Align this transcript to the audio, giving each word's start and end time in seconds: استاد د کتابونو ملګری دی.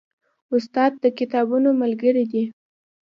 استاد 0.55 0.91
د 1.03 1.05
کتابونو 1.19 1.69
ملګری 1.81 2.23
دی. 2.31 2.43